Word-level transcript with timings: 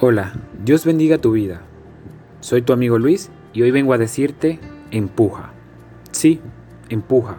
Hola, 0.00 0.32
Dios 0.64 0.84
bendiga 0.84 1.18
tu 1.18 1.30
vida. 1.30 1.60
Soy 2.40 2.62
tu 2.62 2.72
amigo 2.72 2.98
Luis 2.98 3.30
y 3.52 3.62
hoy 3.62 3.70
vengo 3.70 3.92
a 3.92 3.98
decirte, 3.98 4.58
empuja. 4.90 5.52
Sí, 6.10 6.40
empuja. 6.88 7.36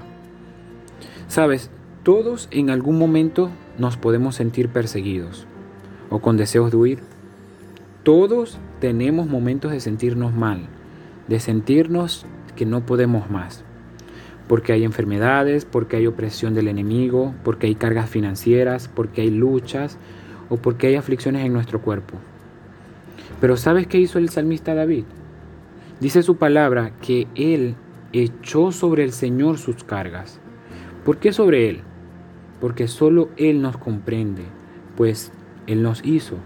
Sabes, 1.28 1.70
todos 2.04 2.48
en 2.52 2.70
algún 2.70 2.98
momento 2.98 3.52
nos 3.78 3.98
podemos 3.98 4.36
sentir 4.36 4.70
perseguidos 4.70 5.46
o 6.10 6.20
con 6.20 6.38
deseos 6.38 6.72
de 6.72 6.78
huir. 6.78 7.00
Todos 8.04 8.58
tenemos 8.80 9.28
momentos 9.28 9.74
de 9.74 9.82
sentirnos 9.82 10.34
mal, 10.34 10.62
de 11.28 11.42
sentirnos 11.42 12.26
que 12.56 12.66
no 12.66 12.86
podemos 12.86 13.30
más. 13.30 13.66
Porque 14.48 14.72
hay 14.72 14.86
enfermedades, 14.86 15.66
porque 15.66 15.98
hay 15.98 16.08
opresión 16.08 16.54
del 16.54 16.70
enemigo, 16.70 17.36
porque 17.44 17.68
hay 17.68 17.76
cargas 17.76 18.10
financieras, 18.10 18.88
porque 18.88 19.24
hay 19.24 19.30
luchas 19.30 19.98
o 20.48 20.56
porque 20.56 20.88
hay 20.88 20.96
aflicciones 20.96 21.46
en 21.46 21.52
nuestro 21.52 21.82
cuerpo. 21.82 22.18
Pero 23.46 23.58
¿sabes 23.58 23.86
qué 23.86 24.00
hizo 24.00 24.18
el 24.18 24.30
salmista 24.30 24.74
David? 24.74 25.04
Dice 26.00 26.24
su 26.24 26.38
palabra 26.38 26.94
que 27.00 27.28
él 27.36 27.76
echó 28.12 28.72
sobre 28.72 29.04
el 29.04 29.12
Señor 29.12 29.60
sus 29.60 29.84
cargas. 29.84 30.40
¿Por 31.06 31.18
qué 31.18 31.32
sobre 31.32 31.70
él? 31.70 31.82
Porque 32.60 32.88
solo 32.88 33.30
él 33.38 33.62
nos 33.62 33.78
comprende, 33.78 34.42
pues 34.98 35.32
él 35.68 35.84
nos 35.84 36.04
hizo. 36.04 36.38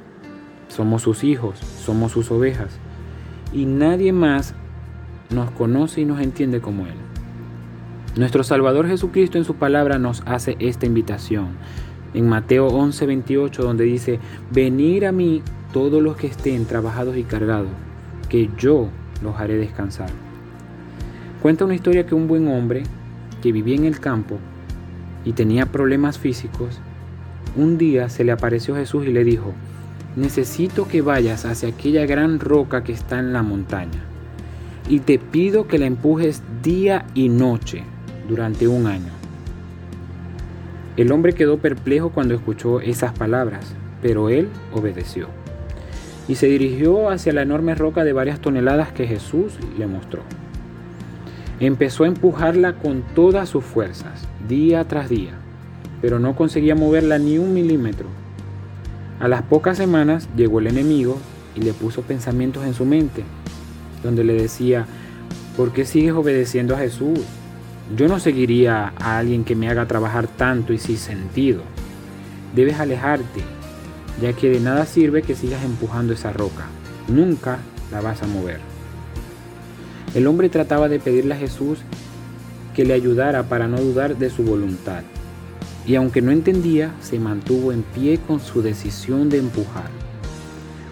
Somos 0.67 1.03
sus 1.03 1.23
hijos, 1.23 1.59
somos 1.59 2.11
sus 2.11 2.31
ovejas. 2.31 2.77
Y 3.53 3.63
nadie 3.63 4.11
más 4.11 4.53
nos 5.29 5.51
conoce 5.51 6.01
y 6.01 6.05
nos 6.05 6.19
entiende 6.19 6.59
como 6.59 6.85
él. 6.85 6.95
Nuestro 8.17 8.43
Salvador 8.43 8.89
Jesucristo 8.89 9.37
en 9.37 9.45
su 9.45 9.55
palabra 9.55 9.99
nos 9.99 10.21
hace 10.25 10.57
esta 10.59 10.85
invitación. 10.85 11.51
En 12.13 12.27
Mateo 12.27 12.67
11:28 12.67 13.63
donde 13.63 13.85
dice, 13.85 14.19
venir 14.51 15.05
a 15.05 15.13
mí 15.13 15.41
todos 15.71 16.01
los 16.01 16.17
que 16.17 16.27
estén 16.27 16.65
trabajados 16.65 17.15
y 17.17 17.23
cargados, 17.23 17.69
que 18.27 18.49
yo 18.57 18.89
los 19.21 19.39
haré 19.39 19.57
descansar. 19.57 20.09
Cuenta 21.41 21.65
una 21.65 21.75
historia 21.75 22.05
que 22.05 22.15
un 22.15 22.27
buen 22.27 22.47
hombre 22.47 22.83
que 23.41 23.51
vivía 23.51 23.75
en 23.75 23.85
el 23.85 23.99
campo 23.99 24.37
y 25.25 25.33
tenía 25.33 25.67
problemas 25.67 26.17
físicos, 26.17 26.79
un 27.55 27.77
día 27.77 28.09
se 28.09 28.23
le 28.23 28.31
apareció 28.31 28.75
Jesús 28.75 29.05
y 29.05 29.11
le 29.11 29.23
dijo, 29.23 29.53
necesito 30.15 30.87
que 30.87 31.01
vayas 31.01 31.45
hacia 31.45 31.69
aquella 31.69 32.05
gran 32.05 32.39
roca 32.39 32.83
que 32.83 32.91
está 32.91 33.19
en 33.19 33.31
la 33.31 33.43
montaña 33.43 34.03
y 34.87 34.99
te 34.99 35.19
pido 35.19 35.67
que 35.67 35.77
la 35.77 35.85
empujes 35.85 36.41
día 36.63 37.05
y 37.13 37.29
noche 37.29 37.83
durante 38.27 38.67
un 38.67 38.87
año. 38.87 39.11
El 40.97 41.11
hombre 41.11 41.33
quedó 41.33 41.59
perplejo 41.59 42.09
cuando 42.09 42.33
escuchó 42.33 42.81
esas 42.81 43.13
palabras, 43.13 43.73
pero 44.01 44.29
él 44.29 44.49
obedeció 44.73 45.38
y 46.29 46.35
se 46.35 46.45
dirigió 46.45 47.09
hacia 47.09 47.33
la 47.33 47.41
enorme 47.41 47.73
roca 47.73 48.03
de 48.03 48.13
varias 48.13 48.39
toneladas 48.39 48.93
que 48.93 49.07
Jesús 49.07 49.53
le 49.79 49.87
mostró. 49.87 50.21
Empezó 51.59 52.03
a 52.03 52.07
empujarla 52.07 52.73
con 52.73 53.01
todas 53.15 53.49
sus 53.49 53.65
fuerzas, 53.65 54.27
día 54.47 54.87
tras 54.87 55.09
día, 55.09 55.31
pero 56.01 56.19
no 56.19 56.35
conseguía 56.35 56.75
moverla 56.75 57.17
ni 57.17 57.39
un 57.39 57.55
milímetro. 57.55 58.05
A 59.19 59.27
las 59.27 59.41
pocas 59.41 59.75
semanas 59.75 60.29
llegó 60.37 60.59
el 60.59 60.67
enemigo 60.67 61.17
y 61.55 61.61
le 61.61 61.73
puso 61.73 62.03
pensamientos 62.03 62.63
en 62.63 62.75
su 62.75 62.85
mente, 62.85 63.23
donde 64.03 64.23
le 64.23 64.33
decía, 64.33 64.85
¿por 65.57 65.73
qué 65.73 65.83
sigues 65.83 66.13
obedeciendo 66.13 66.75
a 66.75 66.79
Jesús? 66.79 67.19
Yo 67.97 68.07
no 68.07 68.19
seguiría 68.19 68.93
a 68.99 69.17
alguien 69.17 69.43
que 69.43 69.55
me 69.55 69.67
haga 69.67 69.87
trabajar 69.87 70.27
tanto 70.27 70.73
y 70.73 70.77
sin 70.77 70.97
sentido. 70.97 71.63
Debes 72.55 72.79
alejarte 72.79 73.41
ya 74.21 74.33
que 74.33 74.49
de 74.49 74.59
nada 74.59 74.85
sirve 74.85 75.21
que 75.21 75.35
sigas 75.35 75.63
empujando 75.63 76.13
esa 76.13 76.31
roca, 76.33 76.65
nunca 77.07 77.59
la 77.91 78.01
vas 78.01 78.21
a 78.21 78.27
mover. 78.27 78.59
El 80.15 80.27
hombre 80.27 80.49
trataba 80.49 80.89
de 80.89 80.99
pedirle 80.99 81.35
a 81.35 81.37
Jesús 81.37 81.79
que 82.75 82.85
le 82.85 82.93
ayudara 82.93 83.43
para 83.43 83.67
no 83.67 83.79
dudar 83.79 84.17
de 84.17 84.29
su 84.29 84.43
voluntad, 84.43 85.03
y 85.85 85.95
aunque 85.95 86.21
no 86.21 86.31
entendía, 86.31 86.93
se 87.01 87.19
mantuvo 87.19 87.71
en 87.71 87.83
pie 87.83 88.19
con 88.19 88.39
su 88.39 88.61
decisión 88.61 89.29
de 89.29 89.39
empujar. 89.39 89.89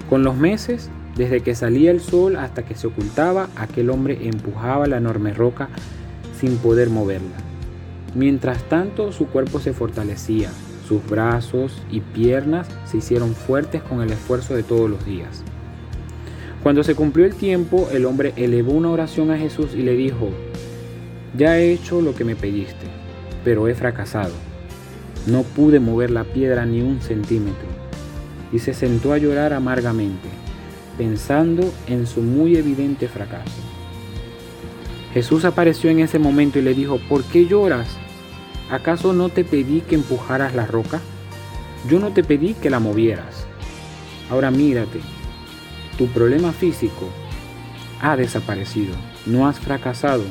Con 0.09 0.23
los 0.23 0.35
meses, 0.35 0.89
desde 1.15 1.41
que 1.41 1.55
salía 1.55 1.91
el 1.91 1.99
sol 1.99 2.35
hasta 2.35 2.63
que 2.63 2.75
se 2.75 2.87
ocultaba, 2.87 3.49
aquel 3.55 3.89
hombre 3.89 4.27
empujaba 4.27 4.87
la 4.87 4.97
enorme 4.97 5.33
roca 5.33 5.69
sin 6.39 6.57
poder 6.57 6.89
moverla. 6.89 7.37
Mientras 8.15 8.63
tanto, 8.69 9.11
su 9.11 9.27
cuerpo 9.27 9.59
se 9.59 9.73
fortalecía, 9.73 10.49
sus 10.87 11.05
brazos 11.07 11.81
y 11.91 11.99
piernas 11.99 12.67
se 12.85 12.97
hicieron 12.97 13.35
fuertes 13.35 13.81
con 13.83 14.01
el 14.01 14.11
esfuerzo 14.11 14.55
de 14.55 14.63
todos 14.63 14.89
los 14.89 15.05
días. 15.05 15.43
Cuando 16.63 16.83
se 16.83 16.95
cumplió 16.95 17.25
el 17.25 17.35
tiempo, 17.35 17.89
el 17.91 18.05
hombre 18.05 18.33
elevó 18.35 18.71
una 18.71 18.89
oración 18.89 19.31
a 19.31 19.37
Jesús 19.37 19.73
y 19.73 19.81
le 19.81 19.93
dijo, 19.93 20.29
ya 21.37 21.59
he 21.59 21.71
hecho 21.71 22.01
lo 22.01 22.15
que 22.15 22.23
me 22.23 22.35
pediste, 22.35 22.87
pero 23.43 23.67
he 23.67 23.75
fracasado. 23.75 24.33
No 25.27 25.43
pude 25.43 25.79
mover 25.79 26.09
la 26.09 26.23
piedra 26.23 26.65
ni 26.65 26.81
un 26.81 27.01
centímetro. 27.01 27.67
Y 28.51 28.59
se 28.59 28.73
sentó 28.73 29.11
a 29.11 29.17
llorar 29.17 29.53
amargamente, 29.53 30.29
pensando 30.97 31.69
en 31.87 32.07
su 32.07 32.21
muy 32.21 32.55
evidente 32.55 33.07
fracaso. 33.07 33.61
Jesús 35.13 35.45
apareció 35.45 35.89
en 35.89 35.99
ese 35.99 36.17
momento 36.17 36.59
y 36.59 36.61
le 36.61 36.73
dijo, 36.73 36.99
¿por 37.09 37.23
qué 37.23 37.45
lloras? 37.45 37.87
¿Acaso 38.69 39.13
no 39.13 39.29
te 39.29 39.45
pedí 39.45 39.81
que 39.81 39.95
empujaras 39.95 40.53
la 40.53 40.65
roca? 40.65 40.99
Yo 41.89 41.99
no 41.99 42.11
te 42.11 42.23
pedí 42.23 42.53
que 42.53 42.69
la 42.69 42.79
movieras. 42.79 43.47
Ahora 44.29 44.51
mírate, 44.51 44.99
tu 45.97 46.07
problema 46.07 46.51
físico 46.51 47.07
ha 48.01 48.17
desaparecido, 48.17 48.93
no 49.25 49.47
has 49.47 49.59
fracasado, 49.59 50.23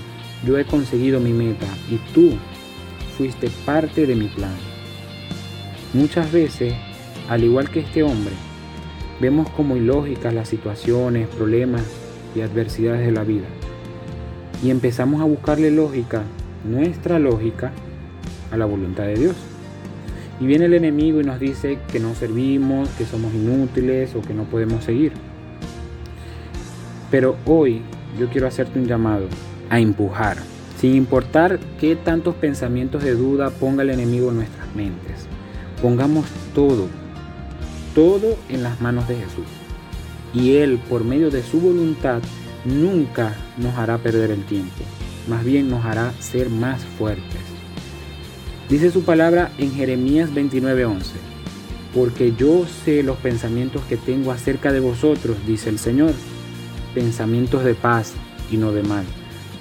yo 0.45 0.59
he 0.59 0.65
conseguido 0.65 1.19
mi 1.19 1.33
meta 1.33 1.67
y 1.91 1.97
tú 2.13 2.33
fuiste 3.17 3.49
parte 3.65 4.07
de 4.07 4.15
mi 4.15 4.29
plan. 4.29 4.55
Muchas 5.95 6.31
veces, 6.31 6.75
al 7.31 7.43
igual 7.43 7.71
que 7.71 7.81
este 7.81 8.03
hombre, 8.03 8.35
vemos 9.19 9.49
como 9.51 9.77
ilógicas 9.77 10.35
las 10.35 10.49
situaciones, 10.49 11.27
problemas 11.29 11.83
y 12.35 12.43
adversidades 12.43 13.07
de 13.07 13.13
la 13.13 13.25
vida. 13.25 13.47
Y 14.63 14.71
empezamos 14.71 15.23
a 15.23 15.25
buscarle 15.25 15.71
lógica, 15.71 16.23
nuestra 16.65 17.19
lógica, 17.19 17.73
a 18.51 18.57
la 18.57 18.65
voluntad 18.65 19.05
de 19.05 19.15
Dios. 19.15 19.37
Y 20.41 20.47
viene 20.47 20.67
el 20.67 20.75
enemigo 20.75 21.21
y 21.21 21.25
nos 21.25 21.41
dice 21.41 21.79
que 21.91 21.99
no 21.99 22.15
servimos, 22.15 22.89
que 22.91 23.07
somos 23.07 23.33
inútiles 23.35 24.15
o 24.15 24.21
que 24.21 24.35
no 24.35 24.45
podemos 24.45 24.85
seguir. 24.85 25.13
Pero 27.11 27.37
hoy 27.47 27.83
yo 28.19 28.29
quiero 28.29 28.47
hacerte 28.47 28.79
un 28.79 28.87
llamado 28.87 29.27
a 29.71 29.81
empujar, 29.81 30.37
sin 30.79 30.95
importar 30.95 31.59
qué 31.81 31.97
tantos 31.97 32.35
pensamientos 32.35 33.03
de 33.03 33.15
duda 33.15 33.51
ponga 33.51 33.83
el 33.83 33.91
enemigo 33.91 34.31
en 34.31 34.37
nuestras 34.37 34.75
mentes. 34.75 35.27
Pongamos 35.81 36.27
todo, 36.55 36.89
todo 37.95 38.37
en 38.49 38.63
las 38.63 38.81
manos 38.81 39.09
de 39.09 39.17
Jesús. 39.17 39.47
Y 40.35 40.57
Él, 40.57 40.79
por 40.89 41.05
medio 41.05 41.31
de 41.31 41.43
su 41.43 41.61
voluntad, 41.61 42.21
nunca 42.65 43.35
nos 43.57 43.75
hará 43.77 43.97
perder 43.99 44.31
el 44.31 44.45
tiempo. 44.45 44.83
Más 45.29 45.45
bien 45.45 45.71
nos 45.71 45.85
hará 45.85 46.13
ser 46.21 46.51
más 46.51 46.85
fuertes. 46.85 47.56
Dice 48.69 48.91
su 48.91 49.05
palabra 49.05 49.53
en 49.59 49.73
Jeremías 49.73 50.31
29:11, 50.35 51.13
porque 51.95 52.35
yo 52.37 52.67
sé 52.85 53.05
los 53.05 53.17
pensamientos 53.17 53.83
que 53.89 53.97
tengo 53.97 54.33
acerca 54.33 54.73
de 54.73 54.81
vosotros, 54.81 55.37
dice 55.47 55.71
el 55.71 55.79
Señor, 55.79 56.13
pensamientos 56.93 57.63
de 57.63 57.75
paz 57.75 58.15
y 58.51 58.57
no 58.57 58.73
de 58.73 58.83
mal, 58.83 59.05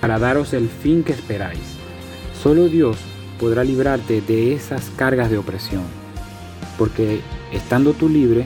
para 0.02 0.18
daros 0.18 0.54
el 0.54 0.70
fin 0.70 1.04
que 1.04 1.12
esperáis. 1.12 1.78
Solo 2.42 2.68
Dios 2.68 2.98
podrá 3.40 3.64
librarte 3.64 4.22
de 4.22 4.54
esas 4.54 4.90
cargas 4.96 5.30
de 5.30 5.38
opresión, 5.38 5.84
porque 6.76 7.22
estando 7.54 7.94
tú 7.94 8.10
libre, 8.10 8.46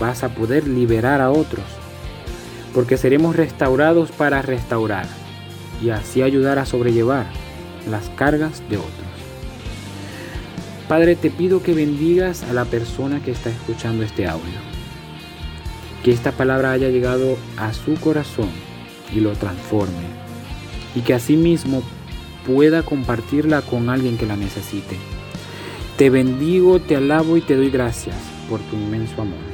vas 0.00 0.24
a 0.24 0.34
poder 0.34 0.66
liberar 0.66 1.20
a 1.20 1.30
otros, 1.30 1.66
porque 2.72 2.96
seremos 2.96 3.36
restaurados 3.36 4.10
para 4.10 4.40
restaurar 4.40 5.06
y 5.82 5.90
así 5.90 6.22
ayudar 6.22 6.58
a 6.58 6.64
sobrellevar 6.64 7.26
las 7.90 8.08
cargas 8.16 8.62
de 8.70 8.78
otros. 8.78 9.17
Padre, 10.88 11.16
te 11.16 11.30
pido 11.30 11.62
que 11.62 11.74
bendigas 11.74 12.42
a 12.44 12.54
la 12.54 12.64
persona 12.64 13.22
que 13.22 13.30
está 13.30 13.50
escuchando 13.50 14.02
este 14.02 14.26
audio. 14.26 14.58
Que 16.02 16.12
esta 16.12 16.32
palabra 16.32 16.72
haya 16.72 16.88
llegado 16.88 17.36
a 17.58 17.74
su 17.74 17.94
corazón 17.96 18.48
y 19.14 19.20
lo 19.20 19.32
transforme. 19.32 19.92
Y 20.94 21.02
que 21.02 21.12
asimismo 21.12 21.82
pueda 22.46 22.82
compartirla 22.82 23.60
con 23.60 23.90
alguien 23.90 24.16
que 24.16 24.24
la 24.24 24.36
necesite. 24.36 24.96
Te 25.98 26.08
bendigo, 26.08 26.80
te 26.80 26.96
alabo 26.96 27.36
y 27.36 27.42
te 27.42 27.54
doy 27.54 27.68
gracias 27.68 28.16
por 28.48 28.60
tu 28.60 28.76
inmenso 28.76 29.20
amor. 29.20 29.47